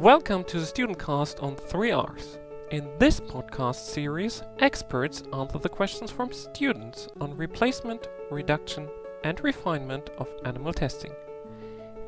[0.00, 2.38] Welcome to the Student Cast on 3Rs.
[2.70, 8.88] In this podcast series, experts answer the questions from students on replacement, reduction,
[9.24, 11.12] and refinement of animal testing.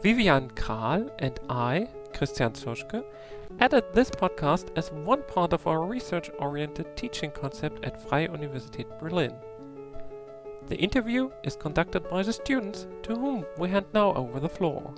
[0.02, 3.04] Vivian Kral and I, Christian Zuschke,
[3.60, 8.86] added this podcast as one part of our research oriented teaching concept at Freie Universität
[9.00, 9.34] Berlin.
[10.66, 14.94] The interview is conducted by the students to whom we hand now over the floor.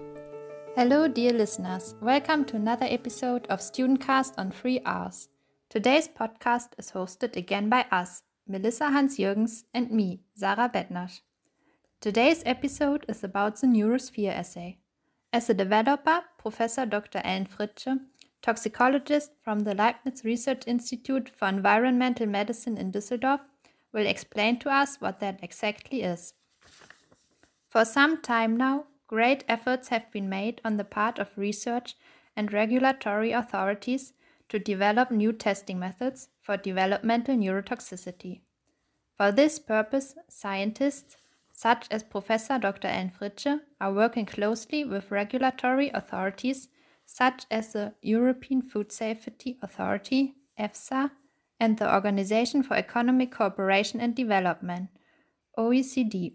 [0.76, 1.94] Hello, dear listeners.
[2.00, 5.28] Welcome to another episode of Studentcast on 3Rs.
[5.70, 11.20] Today's podcast is hosted again by us, Melissa Hans Jürgens, and me, Sarah Bettnasch.
[12.00, 14.78] Today's episode is about the Neurosphere assay.
[15.32, 17.20] As a developer, Professor Dr.
[17.22, 18.00] Ellen Fritsche,
[18.42, 23.42] toxicologist from the Leibniz Research Institute for Environmental Medicine in Düsseldorf,
[23.92, 26.34] will explain to us what that exactly is.
[27.68, 31.94] For some time now, Great efforts have been made on the part of research
[32.36, 34.12] and regulatory authorities
[34.48, 38.40] to develop new testing methods for developmental neurotoxicity.
[39.16, 41.16] For this purpose, scientists
[41.52, 42.88] such as Professor Dr.
[42.88, 46.68] Ellen Fritsche are working closely with regulatory authorities
[47.06, 51.10] such as the European Food Safety Authority, EFSA,
[51.60, 54.88] and the Organization for Economic Cooperation and Development,
[55.56, 56.34] OECD.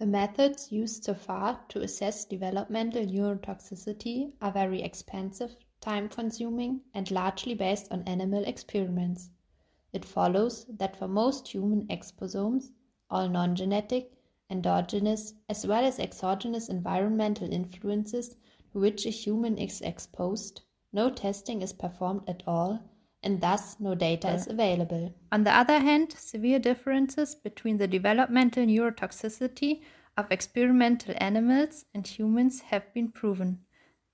[0.00, 7.52] The methods used so far to assess developmental neurotoxicity are very expensive, time-consuming, and largely
[7.52, 9.28] based on animal experiments.
[9.92, 12.72] It follows that for most human exposomes,
[13.10, 14.10] all non-genetic,
[14.48, 18.36] endogenous, as well as exogenous environmental influences
[18.72, 20.62] to which a human is exposed,
[20.94, 22.80] no testing is performed at all
[23.22, 25.14] and thus no data is available.
[25.30, 29.82] On the other hand, severe differences between the developmental neurotoxicity
[30.16, 33.60] of experimental animals and humans have been proven,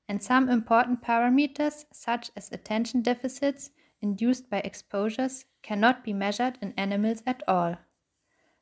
[0.08, 3.70] and some important parameters, such as attention deficits
[4.02, 7.76] induced by exposures, cannot be measured in animals at all.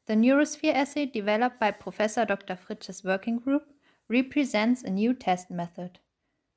[0.07, 2.57] The Neurosphere assay developed by Professor Dr.
[2.57, 3.65] Fritsche's working group
[4.09, 5.99] represents a new test method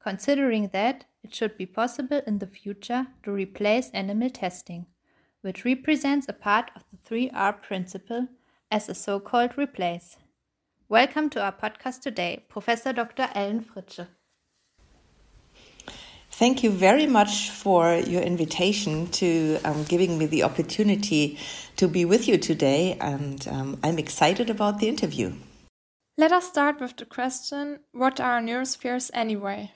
[0.07, 4.85] considering that it should be possible in the future to replace animal testing,
[5.41, 8.25] which represents a part of the 3R principle
[8.72, 10.16] as a so called replace.
[10.88, 13.28] Welcome to our podcast today, Professor Dr.
[13.35, 14.07] Ellen Fritsche.
[16.31, 21.38] Thank you very much for your invitation to um, giving me the opportunity
[21.75, 25.34] to be with you today, and um, I'm excited about the interview.
[26.17, 29.73] Let us start with the question What are neurospheres anyway?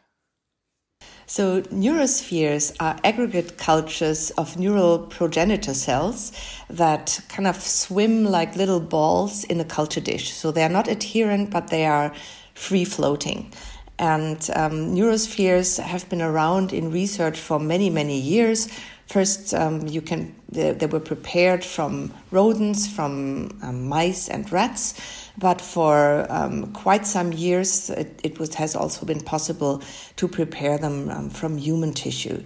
[1.25, 6.33] So, neurospheres are aggregate cultures of neural progenitor cells
[6.69, 10.33] that kind of swim like little balls in a culture dish.
[10.33, 12.13] So, they are not adherent, but they are
[12.53, 13.53] free floating.
[13.97, 18.67] And um, neurospheres have been around in research for many, many years.
[19.11, 24.93] First, um, you can they, they, were prepared from rodents, from um, mice and rats
[25.37, 29.81] but for um, quite some years, it, it was, has also been possible
[30.17, 32.43] to prepare them um, from human tissue.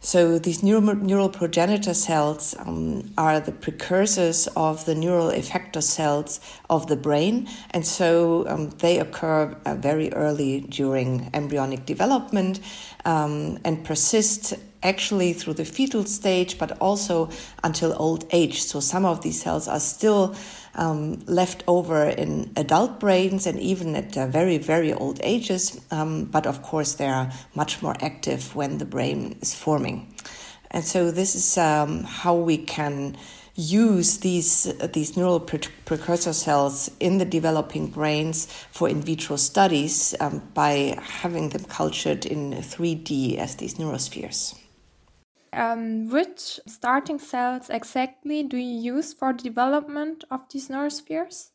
[0.00, 6.38] So these neural, neural progenitor cells um, are the precursors of the neural effector cells
[6.70, 12.60] of the brain, and so um, they occur uh, very early during embryonic development
[13.04, 14.54] um, and persist
[14.86, 17.28] actually through the fetal stage, but also
[17.62, 18.62] until old age.
[18.62, 20.34] So some of these cells are still
[20.76, 25.80] um, left over in adult brains and even at uh, very, very old ages.
[25.90, 30.14] Um, but of course, they are much more active when the brain is forming.
[30.70, 33.16] And so, this is um, how we can
[33.54, 39.36] use these uh, these neural pre precursor cells in the developing brains for in vitro
[39.36, 44.54] studies um, by having them cultured in 3D as these neurospheres.
[45.56, 51.48] Um, which starting cells exactly do you use for the development of these neurospheres?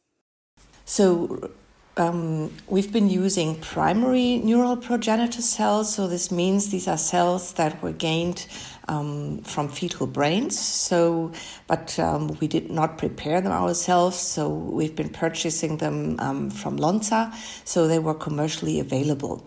[0.85, 1.51] So,
[1.97, 5.93] um, we've been using primary neural progenitor cells.
[5.93, 8.47] So, this means these are cells that were gained
[8.87, 10.57] um, from fetal brains.
[10.57, 11.31] So,
[11.67, 14.17] but um, we did not prepare them ourselves.
[14.17, 17.31] So, we've been purchasing them um, from Lonza.
[17.65, 19.45] So, they were commercially available.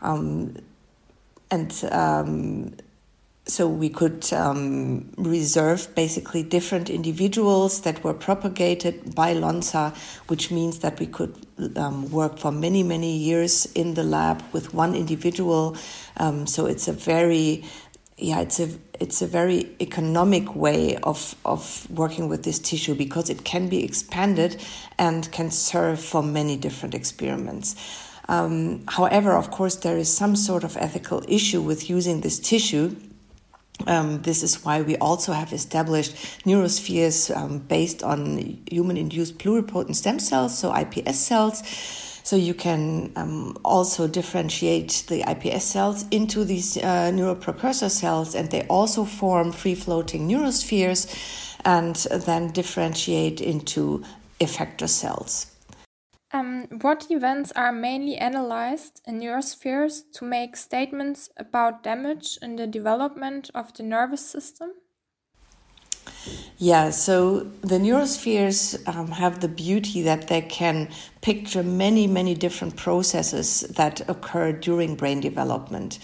[0.00, 0.56] Um,
[1.50, 2.72] and um,
[3.50, 9.94] so we could um, reserve basically different individuals that were propagated by Lonza,
[10.28, 11.34] which means that we could
[11.76, 15.76] um, work for many, many years in the lab with one individual.
[16.16, 17.64] Um, so it's a very,
[18.16, 18.68] yeah, it's a
[19.00, 23.82] it's a very economic way of of working with this tissue because it can be
[23.84, 24.62] expanded
[24.98, 27.74] and can serve for many different experiments.
[28.28, 32.94] Um, however, of course, there is some sort of ethical issue with using this tissue.
[33.86, 39.96] Um, this is why we also have established neurospheres um, based on human induced pluripotent
[39.96, 41.62] stem cells, so iPS cells.
[42.22, 48.34] So you can um, also differentiate the iPS cells into these uh, neural precursor cells,
[48.34, 51.08] and they also form free floating neurospheres
[51.64, 54.04] and then differentiate into
[54.40, 55.46] effector cells.
[56.32, 62.68] Um, what events are mainly analyzed in neurospheres to make statements about damage in the
[62.68, 64.70] development of the nervous system?
[66.58, 70.88] Yeah, so the neurospheres um, have the beauty that they can
[71.20, 75.98] picture many, many different processes that occur during brain development.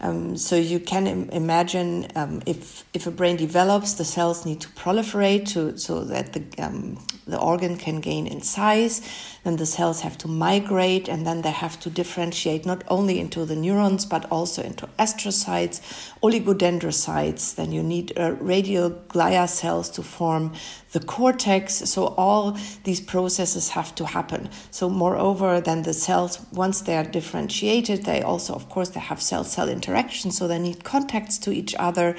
[0.00, 4.60] Um, so you can Im imagine um, if if a brain develops, the cells need
[4.60, 9.02] to proliferate to so that the um, the organ can gain in size.
[9.48, 13.46] Then the cells have to migrate, and then they have to differentiate not only into
[13.46, 15.80] the neurons but also into astrocytes,
[16.22, 17.54] oligodendrocytes.
[17.54, 20.52] Then you need uh, radial glia cells to form
[20.92, 21.76] the cortex.
[21.90, 24.50] So all these processes have to happen.
[24.70, 29.22] So moreover, then the cells, once they are differentiated, they also, of course, they have
[29.22, 30.30] cell-cell interaction.
[30.30, 32.16] So they need contacts to each other.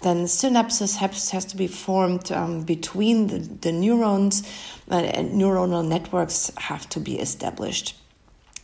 [0.00, 4.42] Then synapses has, has to be formed um, between the, the neurons,
[4.92, 7.96] uh, and neuronal networks have to be established.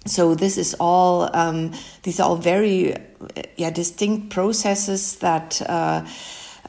[0.07, 1.73] So this is all um,
[2.03, 2.95] these are all very
[3.57, 5.61] yeah distinct processes that.
[5.63, 6.07] Uh,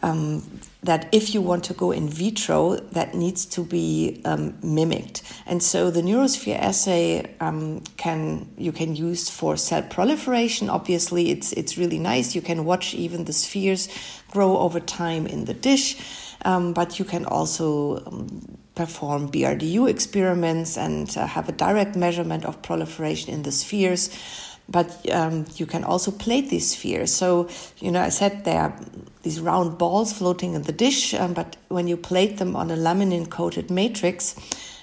[0.02, 0.44] um,
[0.82, 5.24] that if you want to go in vitro, that needs to be um, mimicked.
[5.46, 10.70] And so the neurosphere assay um, can you can use for cell proliferation.
[10.70, 12.34] Obviously, it's it's really nice.
[12.34, 13.90] You can watch even the spheres
[14.32, 15.98] grow over time in the dish,
[16.46, 22.46] um, but you can also um, perform BRDU experiments and uh, have a direct measurement
[22.46, 24.10] of proliferation in the spheres
[24.72, 27.12] but um, you can also plate these spheres.
[27.12, 27.50] So,
[27.80, 28.80] you know, I said there are
[29.24, 32.76] these round balls floating in the dish, um, but when you plate them on a
[32.76, 34.36] laminin coated matrix,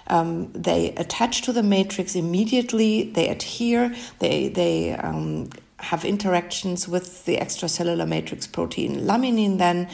[0.08, 7.24] um, they attach to the matrix immediately, they adhere, they, they um, have interactions with
[7.24, 9.88] the extracellular matrix protein laminin then,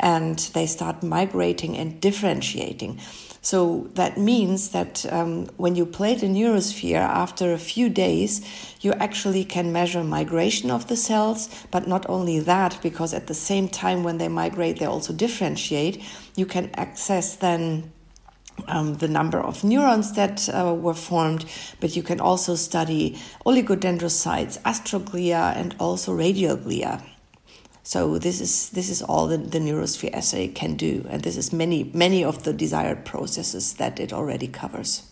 [0.00, 2.98] and they start migrating and differentiating.
[3.46, 8.40] So that means that um, when you plate the neurosphere after a few days,
[8.80, 13.34] you actually can measure migration of the cells, but not only that, because at the
[13.34, 16.02] same time when they migrate, they also differentiate.
[16.34, 17.92] You can access then
[18.66, 21.44] um, the number of neurons that uh, were formed,
[21.78, 23.16] but you can also study
[23.46, 27.00] oligodendrocytes, astroglia, and also radial glia.
[27.86, 31.52] So this is this is all the, the neurosphere assay can do, and this is
[31.52, 35.04] many many of the desired processes that it already covers.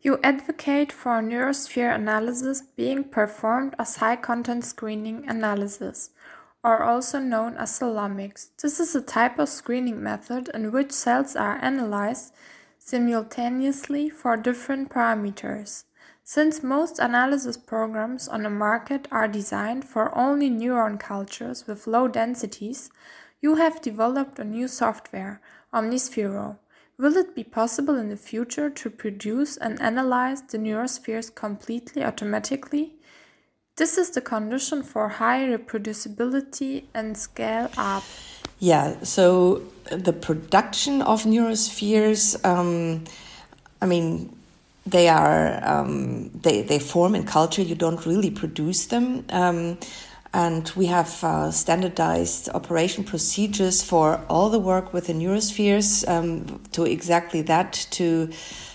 [0.00, 6.08] You advocate for neurosphere analysis being performed as high content screening analysis,
[6.64, 8.48] or also known as cellomics.
[8.62, 12.32] This is a type of screening method in which cells are analyzed
[12.78, 15.84] simultaneously for different parameters.
[16.24, 22.06] Since most analysis programs on the market are designed for only neuron cultures with low
[22.06, 22.90] densities,
[23.40, 25.40] you have developed a new software,
[25.74, 26.58] Omnisphero.
[26.96, 32.94] Will it be possible in the future to produce and analyze the neurospheres completely automatically?
[33.76, 38.04] This is the condition for high reproducibility and scale up.
[38.60, 43.02] Yeah, so the production of neurospheres, um,
[43.80, 44.36] I mean,
[44.86, 47.62] they are um, they they form in culture.
[47.62, 49.24] You don't really produce them.
[49.30, 49.78] Um,
[50.34, 56.58] and we have uh, standardized operation procedures for all the work with the neurospheres um,
[56.72, 58.30] to exactly that to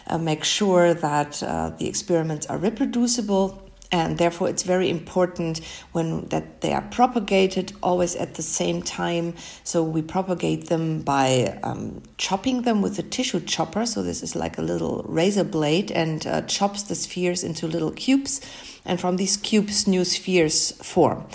[0.06, 5.62] uh, make sure that uh, the experiments are reproducible and therefore it's very important
[5.94, 9.34] when that they are propagated always at the same time.
[9.64, 13.86] So we propagate them by um, chopping them with a tissue chopper.
[13.86, 17.92] So this is like a little razor blade and uh, chops the spheres into little
[17.92, 18.42] cubes.
[18.86, 21.26] And from these cubes new spheres form.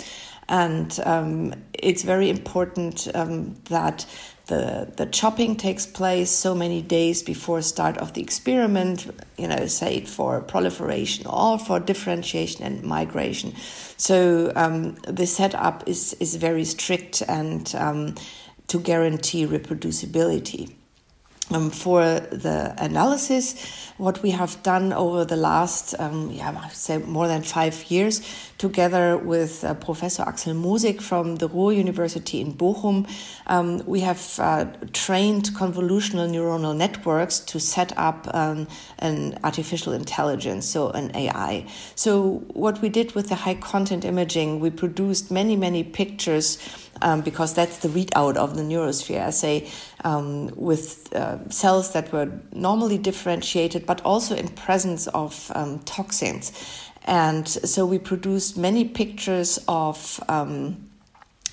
[0.49, 4.05] And um, it's very important um, that
[4.47, 9.67] the, the chopping takes place so many days before start of the experiment, you know,
[9.67, 13.53] say for proliferation or for differentiation and migration.
[13.95, 18.15] So um, the setup is, is very strict and um,
[18.67, 20.73] to guarantee reproducibility.
[21.51, 23.55] Um, for the analysis,
[23.97, 27.91] what we have done over the last, um, yeah, I would say more than five
[27.91, 28.21] years,
[28.57, 33.09] together with uh, Professor Axel Mosig from the Ruhr University in Bochum,
[33.47, 38.67] um, we have uh, trained convolutional neuronal networks to set up um,
[38.99, 41.67] an artificial intelligence, so an AI.
[41.95, 46.57] So what we did with the high content imaging, we produced many, many pictures
[47.01, 49.69] um, because that's the readout of the neurosphere assay
[50.03, 56.51] um, with uh, cells that were normally differentiated, but also in presence of um, toxins.
[57.05, 60.89] And so we produced many pictures of um,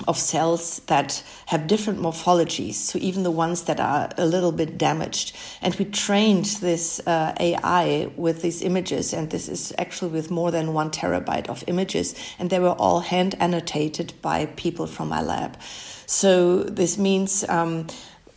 [0.08, 4.78] of cells that have different morphologies, so even the ones that are a little bit
[4.78, 5.36] damaged.
[5.60, 10.50] And we trained this uh, AI with these images, and this is actually with more
[10.50, 15.20] than one terabyte of images, and they were all hand annotated by people from my
[15.20, 15.58] lab.
[16.06, 17.86] So this means um,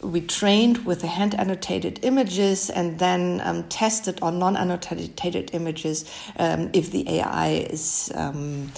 [0.04, 6.10] we trained with the hand annotated images and then um, tested on non annotated images
[6.38, 8.12] um, if the AI is.
[8.16, 8.72] Um,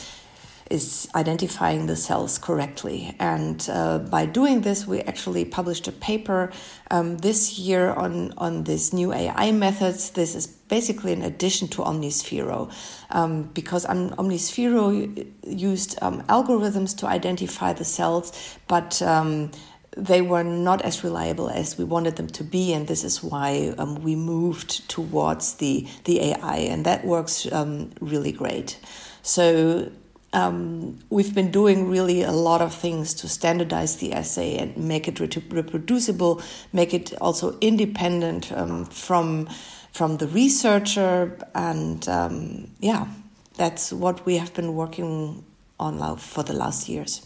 [0.70, 3.16] is identifying the cells correctly.
[3.20, 6.52] And uh, by doing this, we actually published a paper
[6.90, 10.10] um, this year on, on this new AI methods.
[10.10, 12.72] This is basically an addition to Omnisphero
[13.12, 19.52] um, because Omnisphero used um, algorithms to identify the cells, but um,
[19.96, 23.74] they were not as reliable as we wanted them to be, and this is why
[23.78, 28.80] um, we moved towards the the AI, and that works um, really great.
[29.22, 29.92] So
[30.34, 35.08] um, we've been doing really a lot of things to standardize the assay and make
[35.08, 36.42] it reproducible,
[36.74, 39.48] make it also independent um, from
[39.94, 43.08] from the researcher, and um, yeah,
[43.56, 45.46] that's what we have been working
[45.80, 47.26] on now for the last years.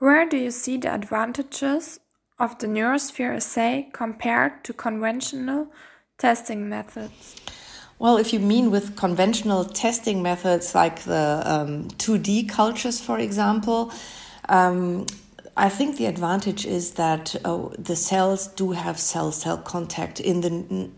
[0.00, 2.00] Where do you see the advantages
[2.38, 5.68] of the neurosphere assay compared to conventional
[6.16, 7.36] testing methods?
[7.98, 13.92] Well, if you mean with conventional testing methods like the um, 2D cultures, for example,
[14.48, 15.04] um,
[15.54, 20.40] I think the advantage is that uh, the cells do have cell cell contact in
[20.40, 20.48] the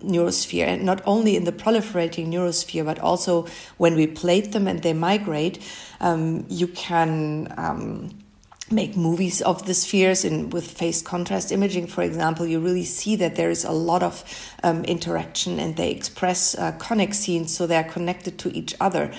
[0.05, 4.81] neurosphere, and not only in the proliferating neurosphere, but also when we plate them and
[4.85, 5.59] they migrate,
[6.01, 8.22] um, you can um,
[8.73, 13.17] make movies of the spheres in with phase contrast imaging for example you really see
[13.17, 14.25] that there is a lot of
[14.62, 19.12] um, interaction and they express uh, connexins so they're connected to each other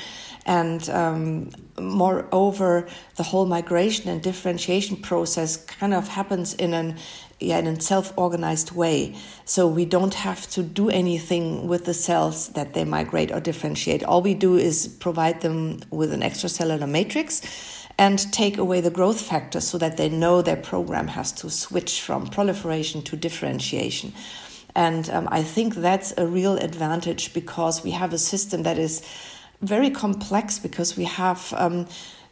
[0.45, 6.97] and um, moreover the whole migration and differentiation process kind of happens in an
[7.43, 9.15] yeah, in a self-organized way.
[9.45, 14.03] So we don't have to do anything with the cells that they migrate or differentiate.
[14.03, 17.41] All we do is provide them with an extracellular matrix
[17.97, 22.01] and take away the growth factors so that they know their program has to switch
[22.01, 24.13] from proliferation to differentiation.
[24.75, 29.03] And um, I think that's a real advantage because we have a system that is
[29.61, 31.53] very complex because we have.
[31.57, 31.87] Um,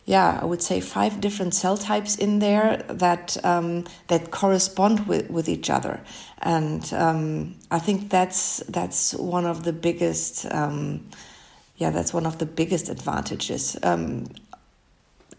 [0.05, 5.29] yeah, I would say five different cell types in there that um, that correspond with,
[5.29, 6.01] with each other,
[6.41, 11.07] and um, I think that's that's one of the biggest, um,
[11.77, 13.77] yeah, that's one of the biggest advantages.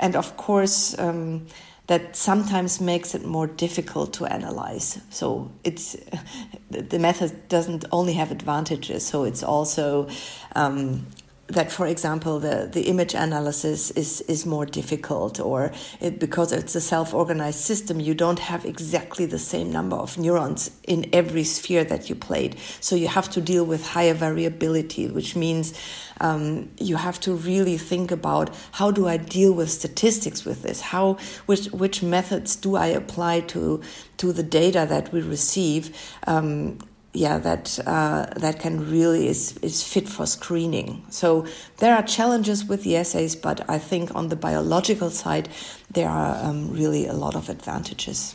[0.02, 1.46] And of course um,
[1.86, 5.00] that sometimes makes it more difficult to analyze.
[5.10, 5.96] So it's
[6.70, 10.08] the method doesn't only have advantages so it's also
[10.56, 11.06] um,
[11.48, 16.74] that, for example, the, the image analysis is, is more difficult, or it, because it's
[16.74, 21.44] a self organized system, you don't have exactly the same number of neurons in every
[21.44, 22.56] sphere that you played.
[22.80, 25.78] So you have to deal with higher variability, which means
[26.20, 30.80] um, you have to really think about how do I deal with statistics with this?
[30.80, 33.82] How which which methods do I apply to
[34.18, 35.96] to the data that we receive?
[36.26, 36.78] Um,
[37.14, 41.04] yeah, that uh, that can really is is fit for screening.
[41.10, 41.46] So
[41.78, 45.48] there are challenges with the assays, but I think on the biological side,
[45.90, 48.34] there are um, really a lot of advantages.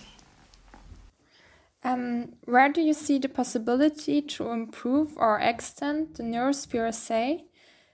[1.83, 7.45] Um, where do you see the possibility to improve or extend the neurosphere assay?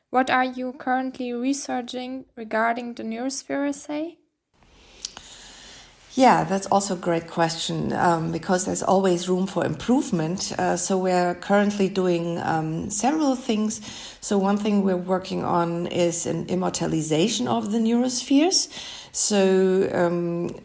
[0.09, 4.17] What are you currently researching regarding the neurosphere assay?
[6.15, 10.51] Yeah, that's also a great question um, because there's always room for improvement.
[10.59, 13.81] Uh, so we're currently doing um, several things.
[14.21, 18.69] So one thing we're working on is an immortalization of the neurospheres.
[19.11, 20.55] So um,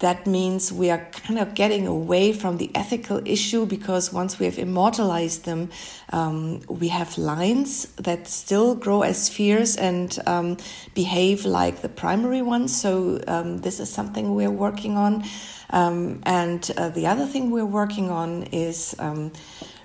[0.00, 4.46] that means we are kind of getting away from the ethical issue because once we
[4.46, 5.70] have immortalized them,
[6.12, 10.56] um, we have lines that still grow as spheres and um,
[10.94, 12.76] behave like the primary ones.
[12.76, 15.24] So, um, this is something we're working on.
[15.70, 19.32] Um, and uh, the other thing we're working on is um,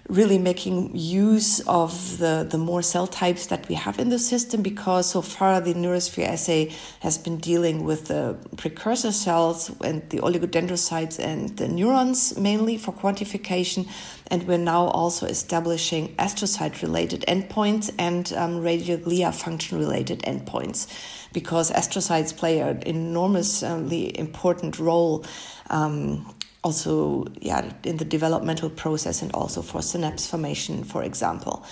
[0.09, 4.63] really making use of the, the more cell types that we have in the system
[4.63, 10.17] because so far the neurosphere assay has been dealing with the precursor cells and the
[10.17, 13.87] oligodendrocytes and the neurons mainly for quantification.
[14.31, 20.87] And we're now also establishing astrocyte related endpoints and um, radial glia function related endpoints
[21.33, 25.23] because astrocytes play an enormously important role.
[25.69, 31.65] Um, also yeah in the developmental process and also for synapse formation for example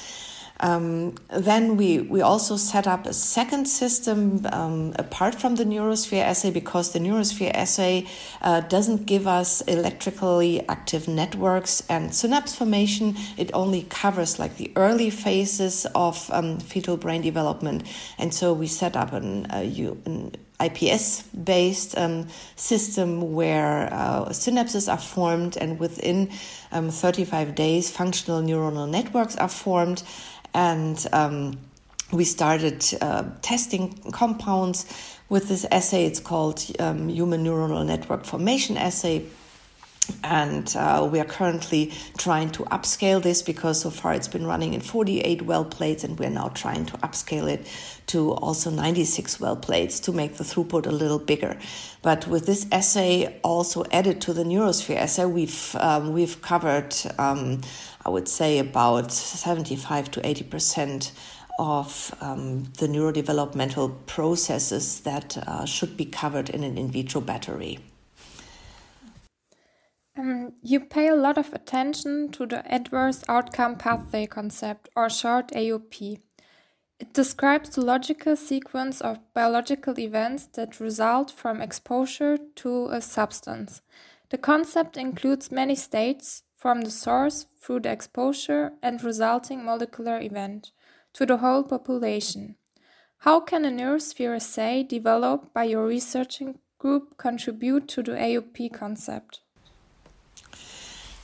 [0.60, 6.24] um, then we, we also set up a second system um, apart from the neurosphere
[6.24, 8.08] assay because the neurosphere assay
[8.42, 13.16] uh, doesn't give us electrically active networks and synapse formation.
[13.38, 17.84] It only covers like the early phases of um, fetal brain development.
[18.18, 24.98] And so we set up an, an IPS based um, system where uh, synapses are
[24.98, 26.32] formed and within
[26.72, 30.02] um, 35 days functional neuronal networks are formed
[30.54, 31.58] and um,
[32.12, 34.86] we started uh, testing compounds
[35.30, 36.06] with this assay.
[36.06, 39.26] It's called um, Human Neuronal Network Formation Assay.
[40.24, 44.74] And uh, we are currently trying to upscale this because so far it's been running
[44.74, 47.68] in 48 well plates, and we're now trying to upscale it
[48.08, 51.58] to also 96 well plates to make the throughput a little bigger.
[52.02, 57.62] But with this assay also added to the Neurosphere assay, we've um, we've covered, um,
[58.06, 61.12] I would say, about 75 to 80 percent
[61.60, 67.80] of um, the neurodevelopmental processes that uh, should be covered in an in vitro battery.
[70.18, 75.52] Um, you pay a lot of attention to the adverse outcome pathway concept, or short
[75.52, 76.20] AOP.
[77.00, 83.82] It describes the logical sequence of biological events that result from exposure to a substance.
[84.30, 90.72] The concept includes many states, from the source through the exposure and resulting molecular event
[91.14, 92.56] to the whole population.
[93.20, 99.42] How can a neurosphere assay developed by your researching group contribute to the AOP concept?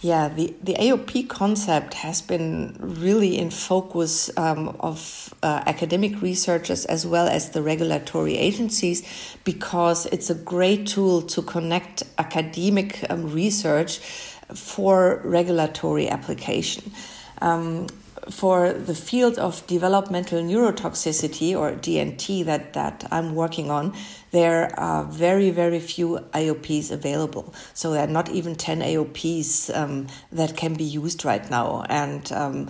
[0.03, 6.83] Yeah, the, the AOP concept has been really in focus um, of uh, academic researchers
[6.83, 9.01] as well as the regulatory agencies
[9.45, 13.99] because it's a great tool to connect academic um, research
[14.54, 16.91] for regulatory application.
[17.41, 17.88] Um,
[18.29, 23.93] for the field of developmental neurotoxicity or DNT that, that I'm working on,
[24.31, 27.53] there are very, very few AOPs available.
[27.73, 31.86] So there are not even 10 AOPs um, that can be used right now.
[31.89, 32.69] And um,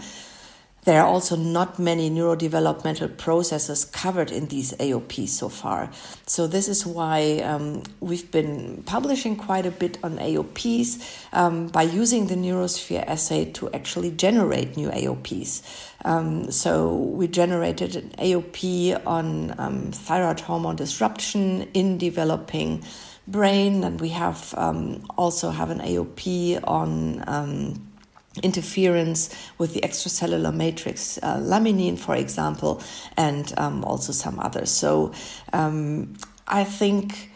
[0.85, 5.89] there are also not many neurodevelopmental processes covered in these AOPs so far.
[6.25, 11.83] So, this is why um, we've been publishing quite a bit on AOPs um, by
[11.83, 15.61] using the Neurosphere assay to actually generate new AOPs.
[16.05, 22.83] Um, so, we generated an AOP on um, thyroid hormone disruption in developing
[23.27, 27.92] brain, and we have um, also have an AOP on um,
[28.41, 32.81] interference with the extracellular matrix, uh, laminin, for example,
[33.15, 34.71] and um, also some others.
[34.71, 35.11] So
[35.51, 36.15] um,
[36.47, 37.29] I think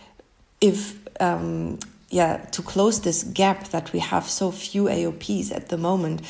[0.60, 1.80] if um,
[2.10, 6.22] yeah, to close this gap that we have so few AOPs at the moment,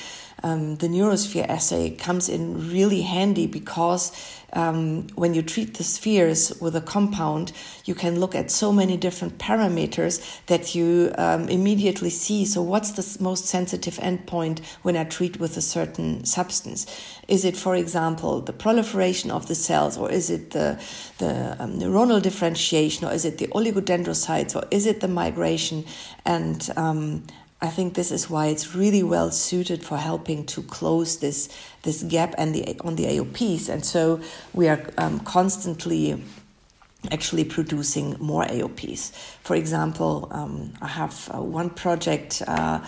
[0.44, 4.12] um, the neurosphere assay comes in really handy because
[4.54, 7.52] um, when you treat the spheres with a compound,
[7.86, 12.46] you can look at so many different parameters that you um, immediately see.
[12.46, 16.86] So, what's the most sensitive endpoint when I treat with a certain substance?
[17.28, 20.82] Is it, for example, the proliferation of the cells, or is it the,
[21.18, 25.84] the um, neuronal differentiation, or is it the oligodendrocytes, or is it the migration?
[26.26, 27.24] And um,
[27.60, 31.50] I think this is why it's really well suited for helping to close this
[31.82, 34.22] this gap and the on the AOPs, and so
[34.54, 36.24] we are um, constantly
[37.12, 39.12] actually producing more AOPs.
[39.42, 42.44] For example, um, I have uh, one project.
[42.48, 42.82] Uh,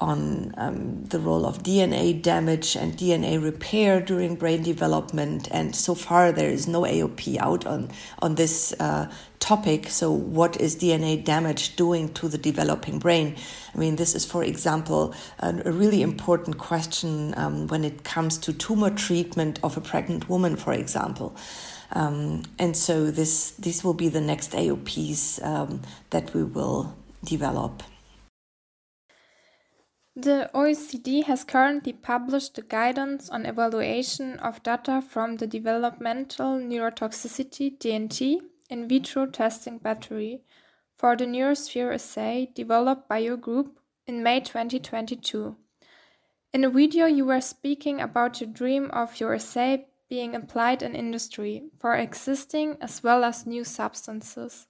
[0.00, 5.48] on um, the role of DNA damage and DNA repair during brain development.
[5.50, 9.88] And so far, there is no AOP out on, on this uh, topic.
[9.88, 13.36] So, what is DNA damage doing to the developing brain?
[13.74, 18.52] I mean, this is, for example, a, really important question um, when it comes to
[18.52, 21.36] tumor treatment of a pregnant woman, for example.
[21.92, 27.82] Um, and so this this will be the next AOPs um, that we will develop.
[30.22, 37.78] The OECD has currently published the guidance on evaluation of data from the developmental neurotoxicity
[37.78, 40.42] DNT in vitro testing battery
[40.98, 45.56] for the Neurosphere assay developed by your group in May 2022.
[46.52, 50.94] In a video, you were speaking about your dream of your assay being applied in
[50.94, 54.66] industry for existing as well as new substances.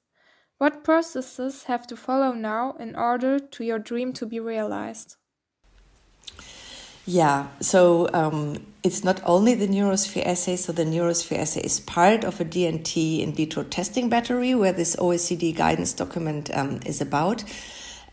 [0.59, 5.17] What processes have to follow now in order to your dream to be realized?
[7.07, 12.25] Yeah, so um, it's not only the Neurosphere assay, so the Neurosphere assay is part
[12.25, 17.43] of a DNT in vitro testing battery where this OECD guidance document um, is about.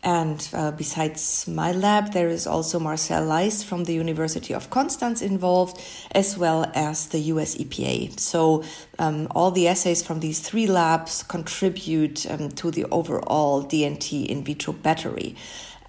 [0.02, 5.22] And uh, besides my lab, there is also Marcel Leist from the University of Constance
[5.22, 5.80] involved,
[6.12, 8.18] as well as the US EPA.
[8.18, 8.62] So
[8.98, 14.44] um, all the assays from these three labs contribute um, to the overall DNT in
[14.44, 15.34] vitro battery.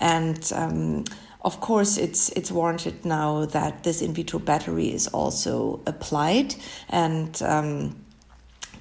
[0.02, 1.06] And um,
[1.42, 6.56] of course, it's it's warranted now that this in vitro battery is also applied,
[6.90, 7.96] and um,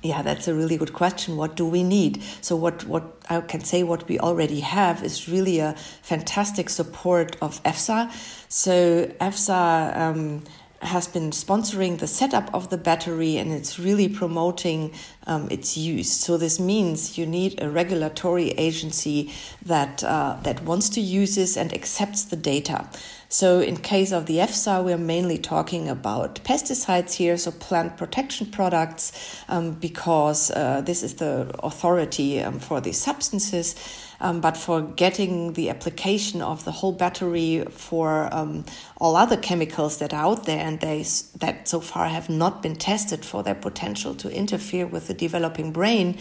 [0.03, 1.37] yeah, that's a really good question.
[1.37, 2.21] What do we need?
[2.41, 7.37] So, what what I can say, what we already have is really a fantastic support
[7.41, 8.11] of EFSA.
[8.49, 9.97] So, EFSA.
[9.97, 10.43] Um,
[10.81, 14.93] has been sponsoring the setup of the battery and it's really promoting
[15.27, 16.11] um, its use.
[16.11, 19.33] So this means you need a regulatory agency
[19.65, 22.89] that uh, that wants to use this and accepts the data.
[23.31, 28.47] So in case of the EFSA, we're mainly talking about pesticides here, so plant protection
[28.47, 29.13] products,
[29.49, 33.75] um, because uh, this is the authority um, for these substances.
[34.21, 38.65] Um, but for getting the application of the whole battery for um,
[39.01, 41.05] all other chemicals that are out there and they
[41.37, 45.71] that so far have not been tested for their potential to interfere with the developing
[45.71, 46.19] brain.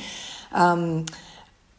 [0.52, 1.08] Um,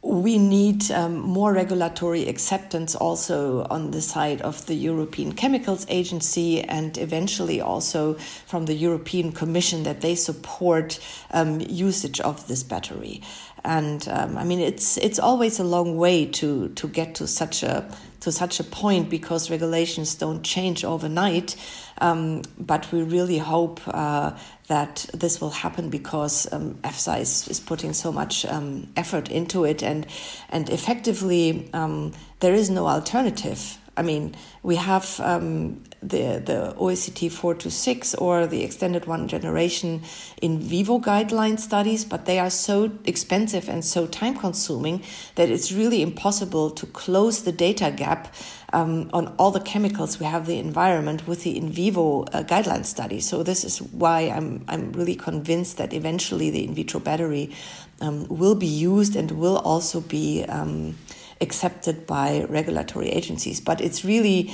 [0.09, 6.62] we need um, more regulatory acceptance also on the side of the European Chemicals Agency
[6.62, 8.14] and eventually also
[8.47, 10.99] from the European Commission that they support
[11.31, 13.21] um, usage of this battery.
[13.64, 17.62] And um, I mean, it's it's always a long way to to get to such
[17.62, 17.87] a
[18.21, 21.55] to such a point because regulations don't change overnight.
[22.01, 24.31] Um, but we really hope uh,
[24.68, 29.64] that this will happen because um, EFSA is, is putting so much um, effort into
[29.64, 30.07] it, and
[30.50, 33.78] and effectively um, there is no alternative.
[33.96, 39.26] I mean, we have um, the the OECD four to six or the extended one
[39.26, 40.02] generation
[40.40, 45.02] in vivo guideline studies, but they are so expensive and so time consuming
[45.35, 48.33] that it's really impossible to close the data gap
[48.72, 52.85] um, on all the chemicals we have the environment with the in vivo uh, guideline
[52.85, 53.20] study.
[53.20, 57.54] So this is why I'm I'm really convinced that eventually the in vitro battery
[58.00, 60.96] um, will be used and will also be um,
[61.40, 63.61] accepted by regulatory agencies.
[63.61, 64.52] But it's really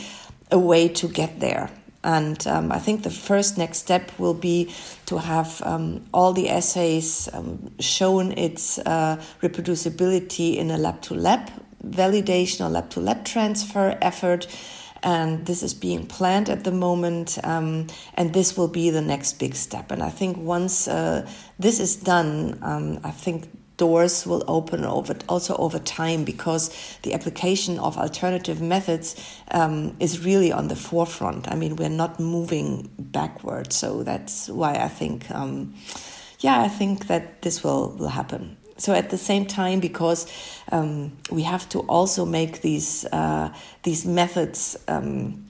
[0.50, 1.70] a way to get there.
[2.05, 4.70] And um, I think the first next step will be
[5.07, 11.14] to have um, all the assays um, shown its uh, reproducibility in a lab to
[11.14, 11.50] lab
[11.90, 14.47] validation or lab to lab transfer effort.
[15.03, 19.35] And this is being planned at the moment, um, and this will be the next
[19.38, 19.90] big step.
[19.90, 25.14] And I think once uh, this is done, um, I think doors will open over
[25.29, 26.70] also over time because
[27.03, 29.16] the application of alternative methods
[29.51, 31.51] um, is really on the forefront.
[31.51, 35.75] I mean, we're not moving backwards, so that's why I think, um,
[36.40, 40.27] yeah, I think that this will will happen so at the same time, because
[40.73, 45.47] um, we have to also make these uh, these methods um,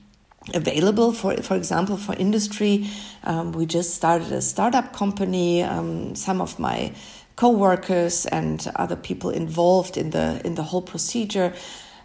[0.52, 2.86] available for for example for industry,
[3.24, 5.62] um, we just started a startup company.
[5.62, 6.92] Um, some of my
[7.36, 11.52] co-workers and other people involved in the in the whole procedure.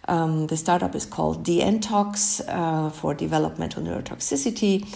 [0.08, 4.88] Um, the startup is called DNTox uh, for developmental neurotoxicity,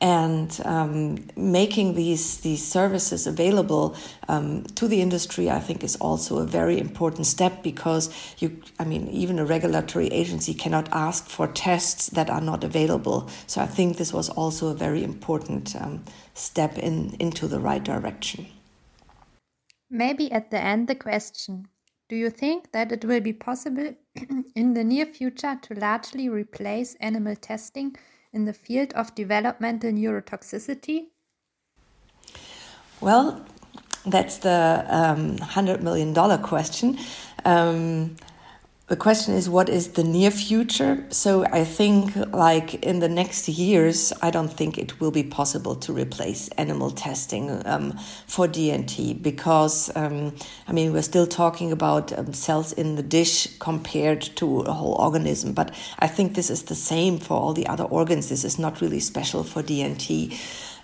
[0.00, 3.96] and um, making these these services available
[4.28, 8.84] um, to the industry, I think, is also a very important step because you, I
[8.84, 13.28] mean, even a regulatory agency cannot ask for tests that are not available.
[13.46, 17.82] So I think this was also a very important um, step in into the right
[17.82, 18.46] direction.
[19.90, 21.66] Maybe at the end, the question:
[22.08, 23.94] Do you think that it will be possible
[24.54, 27.96] in the near future to largely replace animal testing?
[28.32, 31.06] In the field of developmental neurotoxicity?
[33.00, 33.46] Well,
[34.04, 36.98] that's the um, $100 million question.
[37.44, 38.16] Um,
[38.88, 41.04] the question is what is the near future?
[41.10, 45.74] So i think like in the next years i don't think it will be possible
[45.76, 47.92] to replace animal testing um,
[48.26, 50.34] for dnt because um,
[50.66, 54.94] i mean we're still talking about um, cells in the dish compared to a whole
[54.94, 58.28] organism but i think this is the same for all the other organs.
[58.28, 60.34] This is not really special for dnt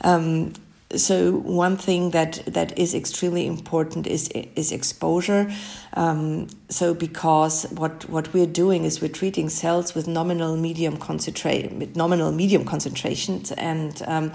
[0.02, 0.52] um,
[0.96, 5.50] so one thing that that is extremely important is is exposure.
[5.94, 11.72] Um, so because what what we're doing is we're treating cells with nominal medium concentrate
[11.72, 14.32] with nominal medium concentrations and um,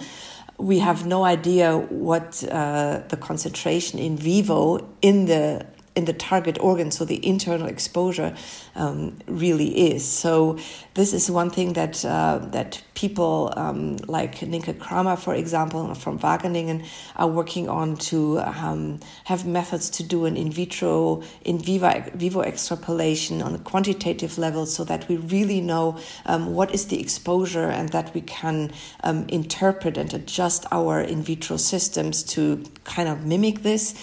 [0.58, 5.66] we have no idea what uh, the concentration in vivo in the
[6.00, 8.32] in the target organ, so the internal exposure
[8.76, 10.04] um, really is.
[10.24, 10.58] So
[10.94, 16.18] this is one thing that uh, that people um, like Nynke Kramer, for example, from
[16.20, 16.86] Wageningen,
[17.16, 22.42] are working on to um, have methods to do an in vitro, in vivo, vivo
[22.42, 27.70] extrapolation on a quantitative level, so that we really know um, what is the exposure
[27.78, 28.72] and that we can
[29.04, 33.94] um, interpret and adjust our in vitro systems to kind of mimic this.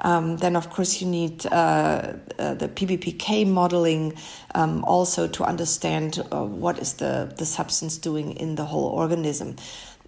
[0.00, 4.14] Um, then, of course, you need uh, uh, the PBPK modeling
[4.54, 9.56] um, also to understand uh, what is the, the substance doing in the whole organism.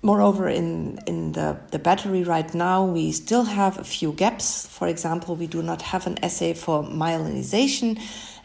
[0.03, 4.67] Moreover, in, in the, the battery right now, we still have a few gaps.
[4.67, 8.01] For example, we do not have an assay for myelinization.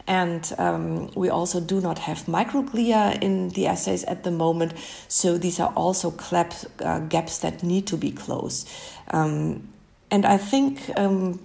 [0.06, 4.74] And um, we also do not have microglia in the assays at the moment.
[5.08, 8.68] So these are also clap, uh, gaps that need to be closed.
[9.12, 9.73] Um,
[10.14, 11.44] and I think, um,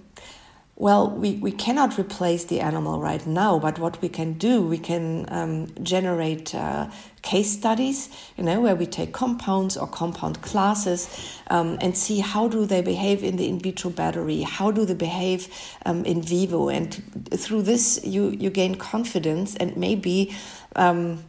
[0.76, 4.78] well, we, we cannot replace the animal right now, but what we can do, we
[4.78, 6.88] can um, generate uh,
[7.22, 11.08] case studies, you know, where we take compounds or compound classes
[11.48, 14.94] um, and see how do they behave in the in vitro battery, how do they
[14.94, 15.48] behave
[15.84, 17.02] um, in vivo, and
[17.34, 20.32] through this you you gain confidence and maybe.
[20.76, 21.24] Um,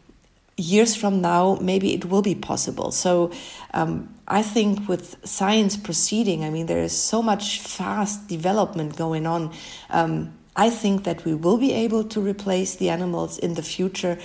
[0.58, 2.92] years from now, maybe it will be possible.
[2.92, 3.32] So
[3.74, 9.28] um, I think with science proceeding, I mean, there is so much fast development going
[9.28, 9.52] on.
[9.90, 14.18] Um, I think that we will be able to replace the animals in the future.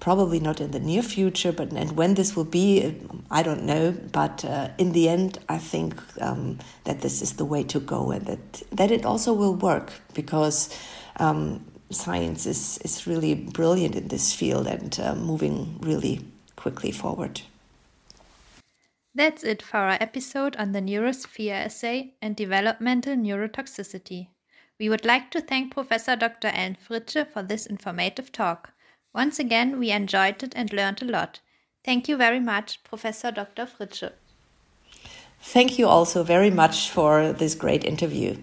[0.00, 2.96] Probably not in the near future, but and when this will be,
[3.30, 3.92] I don't know.
[4.12, 8.12] But uh, in the end, I think um, that this is the way to go,
[8.12, 10.70] and that that it also will work because
[11.16, 16.20] um, science is, is really brilliant in this field and uh, moving really
[16.56, 17.42] quickly forward.
[19.16, 24.28] That's it for our episode on the neurosphere assay and developmental neurotoxicity.
[24.80, 26.48] We would like to thank Professor Dr.
[26.48, 28.72] Ellen Fritsche for this informative talk.
[29.14, 31.38] Once again, we enjoyed it and learned a lot.
[31.84, 33.66] Thank you very much, Professor Dr.
[33.66, 34.10] Fritsche.
[35.40, 38.36] Thank you also very much for this great interview.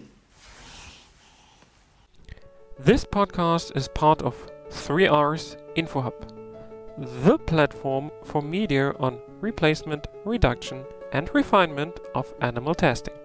[2.78, 6.14] This podcast is part of 3R's InfoHub,
[7.24, 13.21] the platform for media on replacement, reduction, and refinement of animal testing.